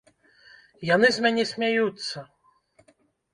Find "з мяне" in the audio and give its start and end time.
1.17-1.43